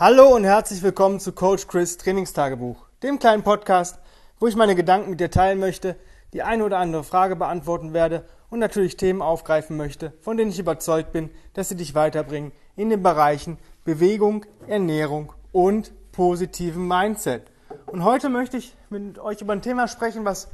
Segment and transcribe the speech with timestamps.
[0.00, 3.98] Hallo und herzlich willkommen zu Coach Chris Trainingstagebuch, dem kleinen Podcast,
[4.38, 5.94] wo ich meine Gedanken mit dir teilen möchte,
[6.32, 10.58] die eine oder andere Frage beantworten werde und natürlich Themen aufgreifen möchte, von denen ich
[10.58, 17.42] überzeugt bin, dass sie dich weiterbringen in den Bereichen Bewegung, Ernährung und positiven Mindset.
[17.84, 20.48] Und heute möchte ich mit euch über ein Thema sprechen, was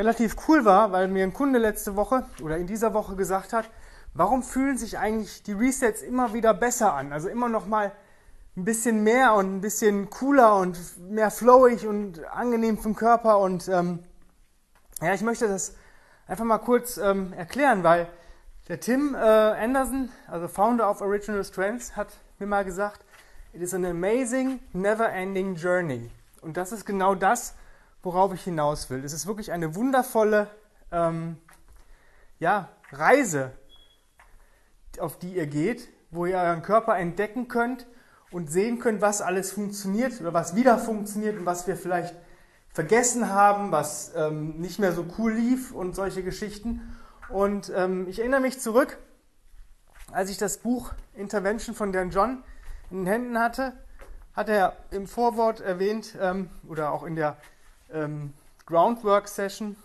[0.00, 3.70] relativ cool war, weil mir ein Kunde letzte Woche oder in dieser Woche gesagt hat,
[4.14, 7.12] warum fühlen sich eigentlich die Resets immer wieder besser an?
[7.12, 7.92] Also immer noch mal
[8.56, 10.78] ein bisschen mehr und ein bisschen cooler und
[11.10, 13.38] mehr flowig und angenehm vom Körper.
[13.38, 13.98] Und ähm,
[15.02, 15.74] ja, ich möchte das
[16.28, 18.08] einfach mal kurz ähm, erklären, weil
[18.68, 23.04] der Tim äh, Anderson, also Founder of Original Strengths, hat mir mal gesagt,
[23.52, 26.10] it is an amazing, never-ending journey.
[26.40, 27.54] Und das ist genau das,
[28.02, 29.04] worauf ich hinaus will.
[29.04, 30.48] Es ist wirklich eine wundervolle
[30.92, 31.38] ähm,
[32.38, 33.52] ja, Reise,
[35.00, 37.86] auf die ihr geht, wo ihr euren Körper entdecken könnt
[38.34, 42.16] und sehen können, was alles funktioniert oder was wieder funktioniert und was wir vielleicht
[42.68, 46.80] vergessen haben, was ähm, nicht mehr so cool lief und solche Geschichten.
[47.28, 48.98] Und ähm, ich erinnere mich zurück,
[50.10, 52.42] als ich das Buch Intervention von Dan John
[52.90, 53.72] in den Händen hatte,
[54.34, 57.36] hat er im Vorwort erwähnt ähm, oder auch in der
[57.92, 58.34] ähm,
[58.66, 59.76] Groundwork Session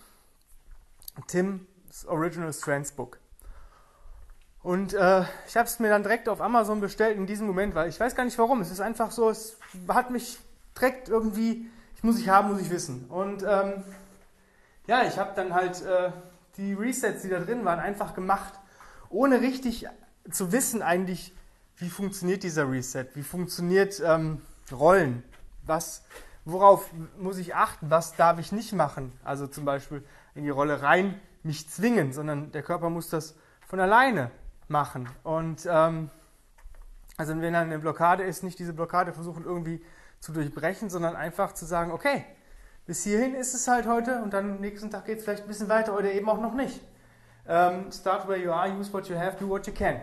[1.28, 3.20] Tim's Original Strengths Book.
[4.62, 7.90] Und äh, ich habe es mir dann direkt auf Amazon bestellt in diesem Moment, weil
[7.90, 8.62] ich weiß gar nicht warum.
[8.62, 9.58] Es ist einfach so, es
[9.88, 10.38] hat mich
[10.76, 13.06] direkt irgendwie, ich muss ich haben, muss ich wissen.
[13.10, 13.84] Und ähm,
[14.86, 16.12] ja, ich habe dann halt äh,
[16.58, 18.54] die Resets, die da drin waren, einfach gemacht,
[19.10, 19.88] ohne richtig
[20.30, 21.34] zu wissen eigentlich,
[21.78, 25.24] wie funktioniert dieser Reset, wie funktioniert ähm, Rollen,
[25.66, 26.04] was,
[26.44, 29.14] worauf muss ich achten, was darf ich nicht machen.
[29.24, 30.04] Also zum Beispiel
[30.36, 34.30] in die Rolle rein mich zwingen, sondern der Körper muss das von alleine
[34.70, 35.10] machen.
[35.24, 36.10] Und ähm,
[37.18, 39.84] also wenn dann eine Blockade ist, nicht diese Blockade versuchen irgendwie
[40.20, 42.26] zu durchbrechen, sondern einfach zu sagen, okay,
[42.86, 45.70] bis hierhin ist es halt heute und dann nächsten Tag geht es vielleicht ein bisschen
[45.70, 46.82] weiter oder eben auch noch nicht.
[47.48, 50.00] Ähm, start where you are, use what you have, do what you can.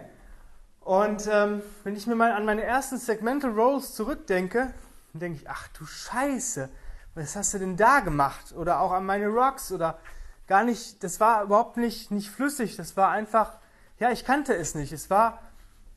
[0.81, 4.73] Und ähm, wenn ich mir mal an meine ersten Segmental Roles zurückdenke,
[5.13, 6.69] dann denke ich, ach du Scheiße,
[7.15, 8.53] was hast du denn da gemacht?
[8.55, 9.99] Oder auch an meine Rocks oder
[10.47, 13.59] gar nicht, das war überhaupt nicht, nicht flüssig, das war einfach
[13.99, 14.93] ja, ich kannte es nicht.
[14.93, 15.41] Es war,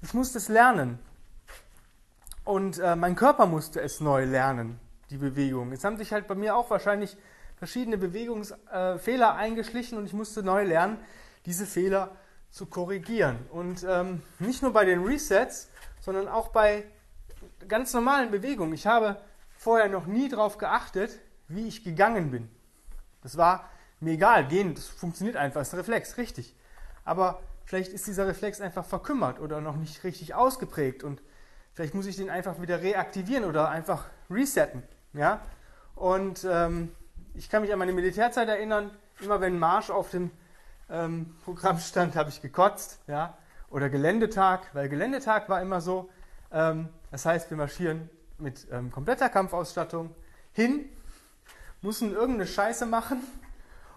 [0.01, 0.99] ich musste es lernen.
[2.45, 4.79] Und äh, mein Körper musste es neu lernen,
[5.09, 5.71] die Bewegung.
[5.71, 7.17] Es haben sich halt bei mir auch wahrscheinlich
[7.57, 10.97] verschiedene Bewegungsfehler äh, eingeschlichen und ich musste neu lernen,
[11.45, 12.15] diese Fehler
[12.49, 13.37] zu korrigieren.
[13.51, 16.85] Und ähm, nicht nur bei den Resets, sondern auch bei
[17.67, 18.73] ganz normalen Bewegungen.
[18.73, 19.21] Ich habe
[19.57, 22.49] vorher noch nie darauf geachtet, wie ich gegangen bin.
[23.21, 26.55] Das war mir egal, gehen, das funktioniert einfach, das ist ein Reflex, richtig.
[27.03, 31.21] Aber Vielleicht ist dieser Reflex einfach verkümmert oder noch nicht richtig ausgeprägt und
[31.73, 34.81] vielleicht muss ich den einfach wieder reaktivieren oder einfach resetten.
[35.13, 35.41] Ja?
[35.93, 36.91] Und ähm,
[37.35, 40.31] ich kann mich an meine Militärzeit erinnern, immer wenn Marsch auf dem
[40.89, 43.01] ähm, Programm stand, habe ich gekotzt.
[43.05, 43.37] Ja?
[43.69, 46.09] Oder Geländetag, weil Geländetag war immer so.
[46.51, 48.09] Ähm, das heißt, wir marschieren
[48.39, 50.15] mit ähm, kompletter Kampfausstattung
[50.53, 50.89] hin,
[51.83, 53.21] müssen irgendeine Scheiße machen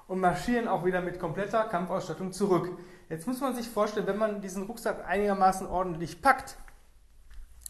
[0.09, 2.77] und marschieren auch wieder mit kompletter Kampfausstattung zurück.
[3.09, 6.57] Jetzt muss man sich vorstellen, wenn man diesen Rucksack einigermaßen ordentlich packt,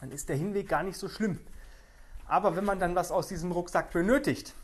[0.00, 1.38] dann ist der Hinweg gar nicht so schlimm.
[2.26, 4.54] Aber wenn man dann was aus diesem Rucksack benötigt,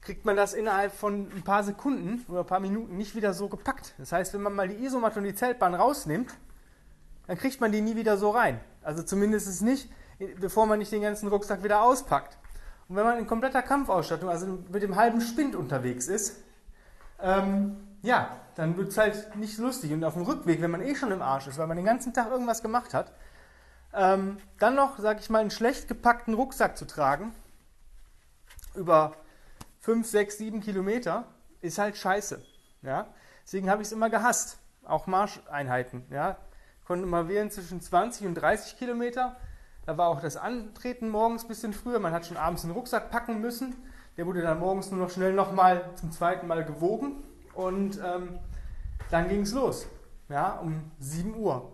[0.00, 3.48] kriegt man das innerhalb von ein paar Sekunden oder ein paar Minuten nicht wieder so
[3.48, 3.94] gepackt.
[3.98, 6.34] Das heißt, wenn man mal die Isomatte und die Zeltbahn rausnimmt,
[7.26, 8.60] dann kriegt man die nie wieder so rein.
[8.82, 9.88] Also zumindest ist nicht,
[10.40, 12.36] bevor man nicht den ganzen Rucksack wieder auspackt.
[12.88, 16.42] Und wenn man in kompletter Kampfausstattung, also mit dem halben Spind unterwegs ist,
[17.20, 19.92] ähm, ja, dann wird es halt nicht lustig.
[19.92, 22.12] Und auf dem Rückweg, wenn man eh schon im Arsch ist, weil man den ganzen
[22.12, 23.12] Tag irgendwas gemacht hat,
[23.94, 27.32] ähm, dann noch, sag ich mal, einen schlecht gepackten Rucksack zu tragen,
[28.74, 29.12] über
[29.80, 31.24] 5, 6, 7 Kilometer,
[31.60, 32.42] ist halt scheiße.
[32.82, 33.06] Ja?
[33.44, 34.58] Deswegen habe ich es immer gehasst.
[34.84, 36.04] Auch Marscheinheiten.
[36.10, 36.36] Ja?
[36.84, 39.36] Konnte immer wählen zwischen 20 und 30 Kilometer.
[39.86, 42.00] Da war auch das Antreten morgens ein bisschen früher.
[42.00, 43.76] Man hat schon abends einen Rucksack packen müssen.
[44.16, 47.22] Der wurde dann morgens nur noch schnell nochmal zum zweiten Mal gewogen
[47.54, 48.38] und ähm,
[49.10, 49.86] dann ging es los,
[50.28, 51.72] ja, um 7 Uhr.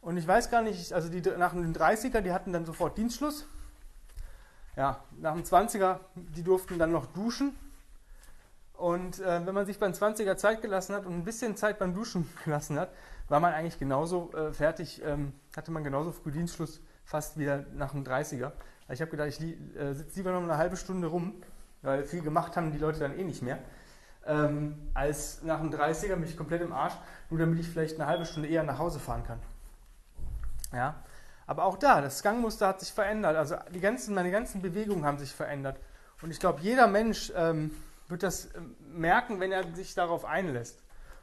[0.00, 3.46] Und ich weiß gar nicht, also die nach den 30er, die hatten dann sofort Dienstschluss.
[4.76, 7.56] Ja, nach dem 20er, die durften dann noch duschen.
[8.74, 11.94] Und äh, wenn man sich beim 20er Zeit gelassen hat und ein bisschen Zeit beim
[11.94, 12.90] Duschen gelassen hat,
[13.28, 17.92] war man eigentlich genauso äh, fertig, ähm, hatte man genauso früh Dienstschluss, fast wieder nach
[17.92, 18.52] dem 30er.
[18.90, 21.34] Ich habe gedacht, ich äh, sitze lieber noch eine halbe Stunde rum,
[21.82, 23.58] weil viel gemacht haben die Leute dann eh nicht mehr
[24.26, 26.94] ähm, als nach dem 30er mich komplett im Arsch,
[27.30, 29.40] nur damit ich vielleicht eine halbe Stunde eher nach Hause fahren kann.
[30.72, 30.96] Ja,
[31.46, 33.36] Aber auch da, das Gangmuster hat sich verändert.
[33.36, 35.78] Also die ganzen, meine ganzen Bewegungen haben sich verändert.
[36.22, 37.70] Und ich glaube, jeder Mensch ähm,
[38.08, 40.82] wird das ähm, merken, wenn er sich darauf einlässt.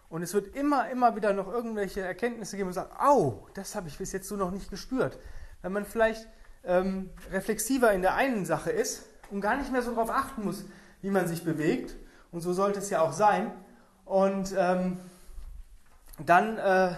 [0.09, 3.88] Und es wird immer, immer wieder noch irgendwelche Erkenntnisse geben und sagen, au, das habe
[3.88, 5.17] ich bis jetzt so noch nicht gespürt.
[5.61, 6.27] Wenn man vielleicht
[6.63, 10.65] ähm, reflexiver in der einen Sache ist und gar nicht mehr so darauf achten muss,
[11.01, 11.95] wie man sich bewegt.
[12.33, 13.51] Und so sollte es ja auch sein.
[14.06, 15.00] Und ähm,
[16.25, 16.95] dann äh,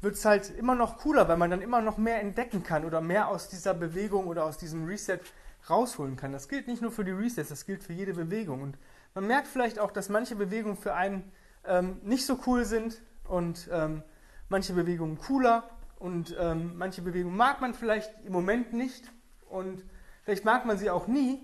[0.00, 3.00] wird es halt immer noch cooler, weil man dann immer noch mehr entdecken kann oder
[3.00, 5.20] mehr aus dieser Bewegung oder aus diesem Reset
[5.68, 6.32] rausholen kann.
[6.32, 8.60] Das gilt nicht nur für die Resets, das gilt für jede Bewegung.
[8.60, 8.76] Und
[9.14, 11.30] man merkt vielleicht auch, dass manche Bewegungen für einen
[11.64, 14.02] ähm, nicht so cool sind und ähm,
[14.48, 15.70] manche Bewegungen cooler
[16.00, 19.04] und ähm, manche Bewegungen mag man vielleicht im Moment nicht
[19.48, 19.84] und
[20.24, 21.38] vielleicht mag man sie auch nie.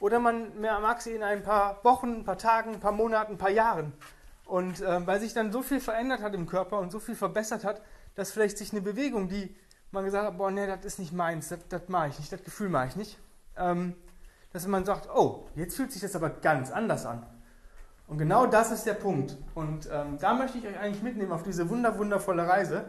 [0.00, 3.38] Oder man mag sie in ein paar Wochen, ein paar Tagen, ein paar Monaten, ein
[3.38, 3.92] paar Jahren.
[4.44, 7.64] Und äh, weil sich dann so viel verändert hat im Körper und so viel verbessert
[7.64, 7.80] hat,
[8.14, 9.54] dass vielleicht sich eine Bewegung, die
[9.90, 12.42] man gesagt hat, boah, nee, das ist nicht meins, das, das mache ich nicht, das
[12.42, 13.18] Gefühl mache ich nicht,
[13.56, 13.94] ähm,
[14.52, 17.24] dass man sagt, oh, jetzt fühlt sich das aber ganz anders an.
[18.06, 19.36] Und genau das ist der Punkt.
[19.54, 22.84] Und ähm, da möchte ich euch eigentlich mitnehmen auf diese wunder, wundervolle Reise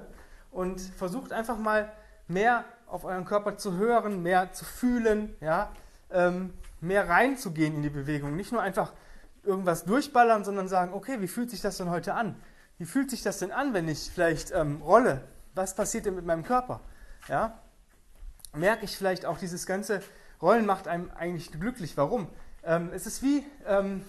[0.52, 1.92] und versucht einfach mal
[2.28, 5.72] mehr auf euren Körper zu hören, mehr zu fühlen, ja,
[6.16, 8.36] ähm, mehr reinzugehen in die Bewegung.
[8.36, 8.94] Nicht nur einfach
[9.44, 12.36] irgendwas durchballern, sondern sagen, okay, wie fühlt sich das denn heute an?
[12.78, 15.22] Wie fühlt sich das denn an, wenn ich vielleicht ähm, rolle?
[15.54, 16.82] Was passiert denn mit meinem Körper?
[17.28, 17.60] Ja?
[18.54, 20.02] Merke ich vielleicht auch dieses ganze
[20.42, 21.96] Rollen macht einem eigentlich glücklich.
[21.98, 22.28] Warum?
[22.64, 24.04] Ähm, es ist wie ähm,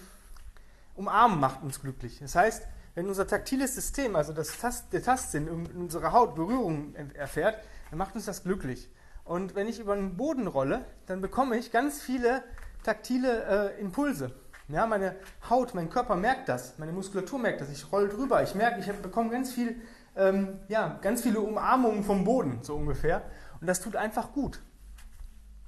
[0.95, 2.19] Umarmen macht uns glücklich.
[2.19, 2.63] Das heißt,
[2.95, 7.99] wenn unser taktiles System, also das Tast, der Tastsinn in unserer Haut Berührung erfährt, dann
[7.99, 8.89] macht uns das glücklich.
[9.27, 12.43] Und wenn ich über den Boden rolle, dann bekomme ich ganz viele
[12.83, 14.31] taktile äh, Impulse.
[14.69, 15.15] Ja, meine
[15.49, 17.69] Haut, mein Körper merkt das, meine Muskulatur merkt das.
[17.69, 19.75] Ich roll drüber, ich merke, ich bekomme ganz viel,
[20.15, 23.21] ähm, ja, ganz viele Umarmungen vom Boden, so ungefähr.
[23.59, 24.61] Und das tut einfach gut.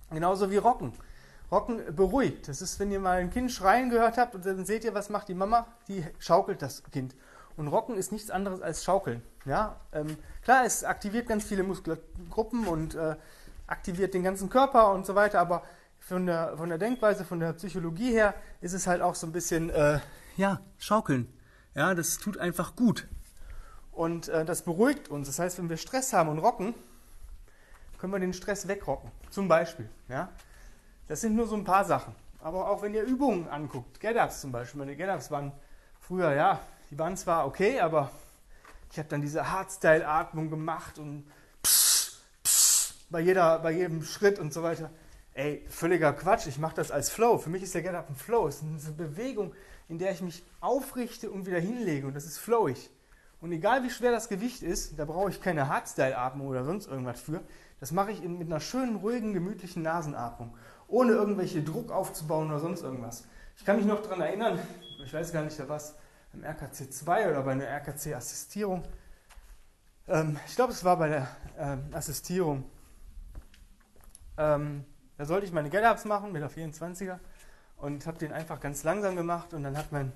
[0.10, 0.94] Genauso wie Rocken.
[1.52, 2.48] Rocken beruhigt.
[2.48, 5.10] Das ist, wenn ihr mal ein Kind schreien gehört habt und dann seht ihr, was
[5.10, 5.68] macht die Mama?
[5.88, 7.16] Die schaukelt das Kind.
[7.58, 9.22] Und Rocken ist nichts anderes als Schaukeln.
[9.46, 9.82] Ja?
[9.92, 13.16] Ähm, klar, es aktiviert ganz viele Muskelgruppen und äh,
[13.69, 15.63] aktiviert den ganzen Körper und so weiter, aber
[16.00, 19.31] von der, von der Denkweise, von der Psychologie her ist es halt auch so ein
[19.31, 20.00] bisschen, äh,
[20.38, 21.31] ja, Schaukeln.
[21.75, 23.07] Ja, das tut einfach gut.
[23.92, 25.27] Und äh, das beruhigt uns.
[25.27, 26.74] Das heißt, wenn wir Stress haben und rocken,
[28.00, 29.12] können wir den Stress wegrocken.
[29.30, 29.89] Zum Beispiel.
[30.07, 30.30] Ja?
[31.07, 32.15] Das sind nur so ein paar Sachen.
[32.42, 35.51] Aber auch wenn ihr Übungen anguckt, Get-Ups zum Beispiel, meine Get-Ups waren
[36.00, 38.10] früher, ja, die waren zwar okay, aber
[38.92, 41.30] ich habe dann diese Hardstyle-Atmung gemacht und
[41.63, 41.88] pss, pss,
[43.10, 44.90] bei, jeder, bei jedem Schritt und so weiter.
[45.34, 47.38] Ey, völliger Quatsch, ich mache das als Flow.
[47.38, 48.48] Für mich ist der Get-Up ein Flow.
[48.48, 49.54] Es ist eine Bewegung,
[49.88, 52.90] in der ich mich aufrichte und wieder hinlege und das ist flowig.
[53.42, 57.22] Und egal wie schwer das Gewicht ist, da brauche ich keine Hardstyle-Atmung oder sonst irgendwas
[57.22, 57.42] für.
[57.80, 60.56] Das mache ich mit einer schönen, ruhigen, gemütlichen Nasenatmung,
[60.88, 63.24] ohne irgendwelche Druck aufzubauen oder sonst irgendwas.
[63.58, 64.60] Ich kann mich noch daran erinnern,
[65.04, 65.96] ich weiß gar nicht, da war es
[66.34, 68.84] im RKC 2 oder bei einer RKC-Assistierung.
[70.08, 71.28] Ähm, ich glaube, es war bei der
[71.58, 72.66] ähm, Assistierung.
[74.39, 74.86] Ähm,
[75.18, 77.19] da sollte ich meine Get-Ups machen mit der 24er
[77.75, 80.13] und habe den einfach ganz langsam gemacht und dann hat mein,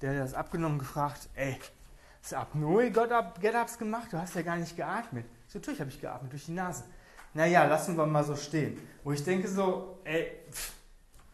[0.00, 1.60] der, das abgenommen, gefragt, ey,
[2.22, 4.12] hast du Apnoe Get-Ups gemacht?
[4.12, 5.26] Du hast ja gar nicht geatmet.
[5.46, 6.84] So, natürlich habe ich geatmet, durch die Nase.
[7.34, 8.80] Naja, lassen wir mal so stehen.
[9.04, 10.72] Wo ich denke so, ey, pff,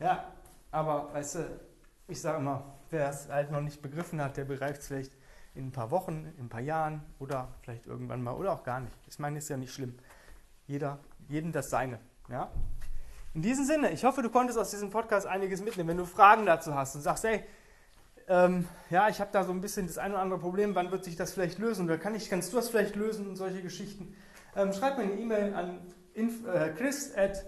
[0.00, 0.33] ja,
[0.73, 1.61] aber weißt du,
[2.09, 5.12] ich sage immer, wer es halt noch nicht begriffen hat, der begreift es vielleicht
[5.54, 8.80] in ein paar Wochen, in ein paar Jahren oder vielleicht irgendwann mal oder auch gar
[8.80, 8.97] nicht.
[9.06, 9.97] Ich meine, ist ja nicht schlimm.
[10.66, 12.00] Jeder, jeden das Seine.
[12.28, 12.50] Ja?
[13.35, 15.90] In diesem Sinne, ich hoffe, du konntest aus diesem Podcast einiges mitnehmen.
[15.90, 17.45] Wenn du Fragen dazu hast und sagst, hey,
[18.28, 21.04] ähm, ja, ich habe da so ein bisschen das ein oder andere Problem, wann wird
[21.04, 21.85] sich das vielleicht lösen?
[21.85, 24.16] Oder kann ich, kannst du das vielleicht lösen und solche Geschichten?
[24.56, 25.80] Ähm, schreib mir eine E-Mail an
[26.14, 27.45] äh, chris at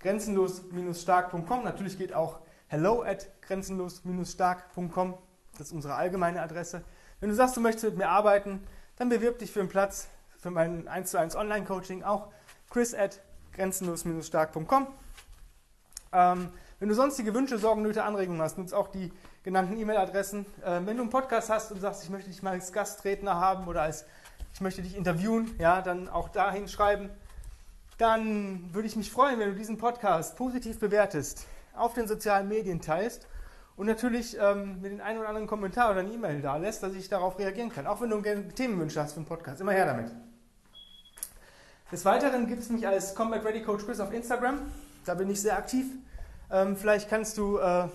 [0.00, 1.64] grenzenlos-stark.com.
[1.64, 5.18] Natürlich geht auch hello at grenzenlos-stark.com.
[5.58, 6.82] Das ist unsere allgemeine Adresse.
[7.20, 8.62] Wenn du sagst, du möchtest mit mir arbeiten,
[8.96, 10.08] dann bewirb dich für einen Platz
[10.38, 12.28] für mein 1 zu 1 Online-Coaching auch
[12.70, 13.20] chris at
[13.54, 14.86] grenzenlos-stark.com.
[16.12, 16.48] Ähm,
[16.80, 19.12] wenn du sonstige Wünsche, Sorgen, Nöte, Anregungen hast, nutze auch die
[19.44, 20.46] genannten E-Mail-Adressen.
[20.64, 23.66] Ähm, wenn du einen Podcast hast und sagst, ich möchte dich mal als Gastredner haben
[23.68, 24.04] oder als
[24.54, 27.08] ich möchte dich interviewen, ja, dann auch dahin schreiben.
[27.98, 32.80] Dann würde ich mich freuen, wenn du diesen Podcast positiv bewertest, auf den sozialen Medien
[32.80, 33.26] teilst
[33.76, 36.94] und natürlich ähm, mit den einen oder anderen Kommentar oder eine E-Mail da lässt, dass
[36.94, 37.86] ich darauf reagieren kann.
[37.86, 40.12] Auch wenn du gerne Themenwünsche hast für den Podcast, immer her damit.
[41.92, 44.60] Des Weiteren gibt es mich als Combat Ready Coach Chris auf Instagram.
[45.04, 45.84] Da bin ich sehr aktiv.
[46.50, 47.86] Ähm, vielleicht kannst du äh,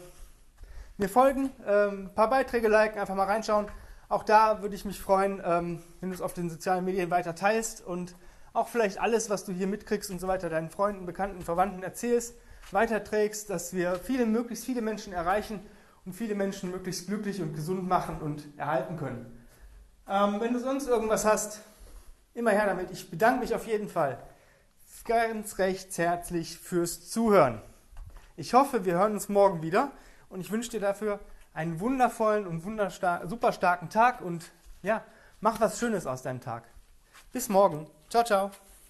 [0.97, 3.65] mir folgen, ähm, ein paar Beiträge liken, einfach mal reinschauen.
[4.07, 7.33] Auch da würde ich mich freuen, ähm, wenn du es auf den sozialen Medien weiter
[7.33, 8.13] teilst und
[8.53, 12.35] auch vielleicht alles, was du hier mitkriegst und so weiter, deinen Freunden, Bekannten, Verwandten erzählst,
[12.71, 15.59] weiterträgst, dass wir viele, möglichst viele Menschen erreichen
[16.05, 19.25] und viele Menschen möglichst glücklich und gesund machen und erhalten können.
[20.07, 21.61] Ähm, wenn du sonst irgendwas hast,
[22.37, 22.91] immer her damit.
[22.91, 24.17] Ich bedanke mich auf jeden Fall
[25.05, 27.61] ganz recht herzlich fürs Zuhören.
[28.35, 29.91] Ich hoffe, wir hören uns morgen wieder
[30.29, 31.19] und ich wünsche dir dafür
[31.53, 32.61] einen wundervollen und
[33.27, 34.51] super starken Tag und
[34.83, 35.03] ja,
[35.39, 36.65] mach was Schönes aus deinem Tag.
[37.31, 37.87] Bis morgen.
[38.09, 38.51] Ciao, ciao.